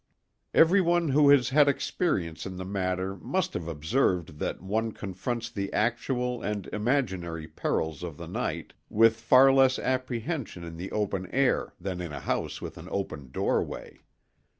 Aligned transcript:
Everyone 0.55 1.09
who 1.09 1.29
has 1.29 1.49
had 1.49 1.67
experience 1.67 2.47
in 2.47 2.57
the 2.57 2.65
matter 2.65 3.15
must 3.17 3.53
have 3.53 3.67
observed 3.67 4.39
that 4.39 4.59
one 4.59 4.93
confronts 4.93 5.47
the 5.51 5.71
actual 5.73 6.41
and 6.41 6.65
imaginary 6.73 7.47
perils 7.47 8.01
of 8.01 8.17
the 8.17 8.25
night 8.25 8.73
with 8.89 9.17
far 9.17 9.53
less 9.53 9.77
apprehension 9.77 10.63
in 10.63 10.75
the 10.75 10.91
open 10.91 11.27
air 11.27 11.75
than 11.79 12.01
in 12.01 12.11
a 12.11 12.19
house 12.19 12.61
with 12.63 12.79
an 12.79 12.87
open 12.89 13.29
doorway. 13.29 14.01